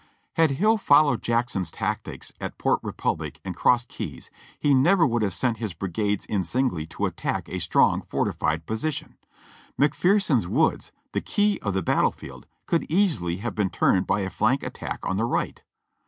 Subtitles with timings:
[0.33, 5.31] Had Hill followed Jackson's tactics at Port Republic and Cross Keys he never would have
[5.31, 9.19] sent his brigades in singly to attack a strong, fortified position.
[9.79, 14.31] McPherson's woods, the key of the battle field, could easily have been turned by a
[14.31, 15.61] flank attack on the right.